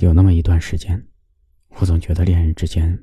[0.00, 1.08] 有那么一段时间，
[1.68, 3.02] 我总觉得恋人之间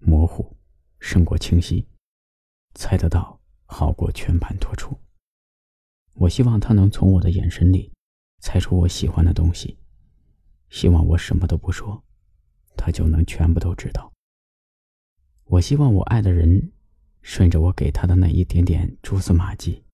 [0.00, 0.56] 模糊
[0.98, 1.86] 胜过清晰，
[2.74, 4.98] 猜得到好过全盘托出。
[6.14, 7.92] 我希望他能从我的眼神里
[8.40, 9.78] 猜出我喜欢的东西，
[10.70, 12.02] 希望我什么都不说，
[12.76, 14.12] 他就能全部都知道。
[15.44, 16.72] 我希望我爱的人
[17.22, 19.84] 顺着我给他的那一点点蛛丝马迹，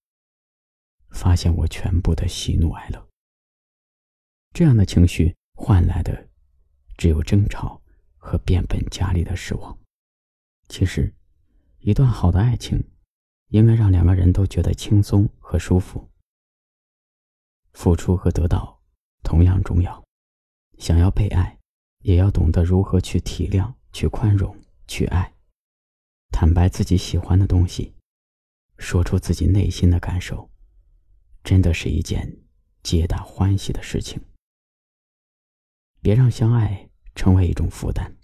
[1.10, 3.08] 发现我全部的喜怒哀乐。
[4.54, 6.29] 这样的情绪换来的。
[7.00, 7.80] 只有争吵
[8.18, 9.78] 和变本加厉的失望。
[10.68, 11.14] 其实，
[11.78, 12.78] 一段好的爱情，
[13.48, 16.10] 应该让两个人都觉得轻松和舒服。
[17.72, 18.82] 付出和得到
[19.22, 20.04] 同样重要。
[20.76, 21.58] 想要被爱，
[22.00, 24.54] 也要懂得如何去体谅、去宽容、
[24.86, 25.32] 去爱。
[26.30, 27.94] 坦白自己喜欢的东西，
[28.76, 30.50] 说出自己内心的感受，
[31.42, 32.42] 真的是一件
[32.82, 34.22] 皆大欢喜的事情。
[36.02, 36.89] 别让相爱。
[37.14, 38.16] 成为一种负担。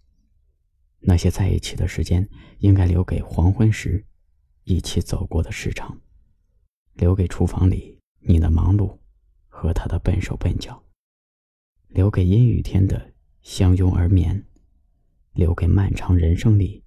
[1.00, 4.04] 那些在一起的时间，应该留给黄昏时
[4.64, 6.00] 一起走过的时长，
[6.94, 8.98] 留给厨房里你的忙碌
[9.46, 10.82] 和他的笨手笨脚，
[11.88, 14.44] 留给阴雨天的相拥而眠，
[15.32, 16.82] 留给漫长人生里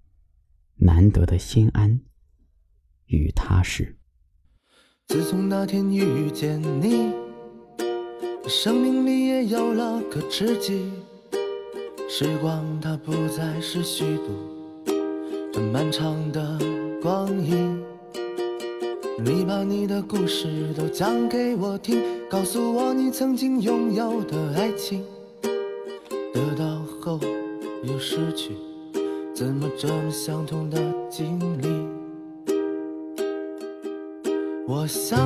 [0.76, 2.02] 难得的心安
[3.06, 3.98] 与踏实。
[5.08, 7.14] 自从那天遇见你，
[8.48, 10.92] 生命里也有了个知己。
[12.12, 14.92] 时光它不再是虚度，
[15.54, 16.58] 这漫长的
[17.04, 17.80] 光阴。
[19.24, 25.04] 你把你的故事都讲给我听，告诉我你曾经拥有的爱情。
[26.34, 27.20] 得到后
[27.84, 28.54] 又失去，
[29.36, 31.68] 怎么这么相同的经历？
[34.68, 35.20] 我想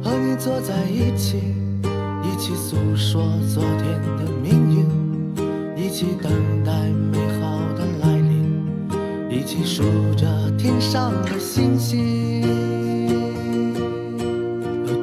[0.00, 1.38] 和你坐在一起，
[2.22, 3.20] 一起诉说
[3.52, 5.03] 昨天的命运。
[5.94, 6.28] 一起等
[6.64, 6.72] 待
[7.12, 8.50] 美好的来临，
[9.30, 9.84] 一起数
[10.16, 10.26] 着
[10.58, 12.42] 天上的星星。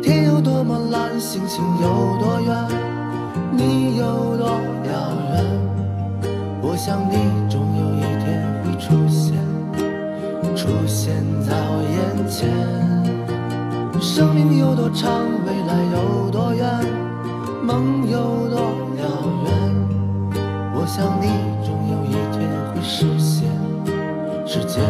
[0.04, 1.88] 天有多么蓝，星星有
[2.20, 2.68] 多远，
[3.54, 4.92] 你有多遥
[5.32, 5.46] 远。
[6.62, 7.16] 我想你
[7.50, 9.40] 终有一天会出现，
[10.58, 12.52] 出现在我眼前。
[14.02, 16.84] 生命有多长，未来有多远，
[17.64, 18.60] 梦有多
[19.00, 19.31] 遥远。
[20.94, 21.28] 想你
[21.66, 23.48] 终有一天会实现，
[24.46, 24.84] 时间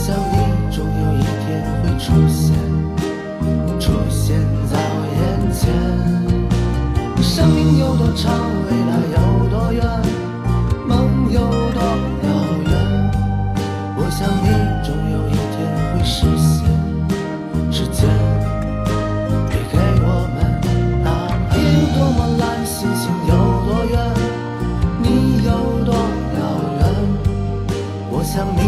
[0.00, 0.32] 我想你
[0.74, 2.56] 终有一天会出现，
[3.78, 4.40] 出现
[4.72, 5.20] 在我眼
[5.52, 5.60] 前。
[7.22, 8.32] 生命有多长，
[8.64, 9.16] 未来有
[9.50, 9.84] 多远，
[10.88, 11.38] 梦有
[11.74, 11.78] 多
[12.24, 12.28] 遥
[12.64, 12.72] 远。
[13.98, 14.48] 我想你
[14.82, 16.64] 终有一天会实现，
[17.70, 18.08] 时间
[19.50, 20.40] 会给我们
[21.04, 21.36] 答案。
[21.50, 23.32] 天有多么蓝，星星有
[23.68, 23.94] 多远，
[25.02, 25.48] 你有
[25.84, 26.40] 多遥
[26.78, 26.82] 远。
[28.12, 28.59] 我想你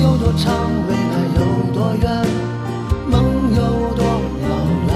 [0.00, 0.52] 有多长，
[0.88, 1.16] 未来。
[1.36, 1.40] 有
[1.74, 2.04] 多远，
[3.10, 3.14] 梦
[3.54, 3.60] 有
[3.94, 4.02] 多
[4.42, 4.48] 遥
[4.86, 4.90] 远？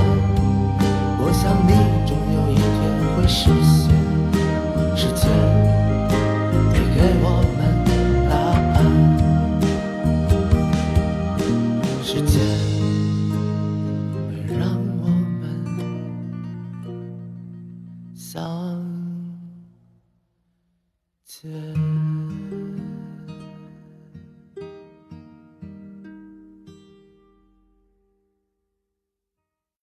[1.18, 1.70] 我想你
[2.08, 2.58] 终有一天
[3.14, 3.78] 会实现，
[4.96, 5.22] 时间
[6.70, 7.24] 会给我
[7.58, 7.60] 们
[8.30, 8.32] 答
[8.74, 8.78] 案，
[12.02, 12.32] 时间
[14.28, 14.60] 会让
[15.02, 15.04] 我
[15.40, 15.42] 们
[18.14, 18.24] 相
[21.26, 21.99] 见。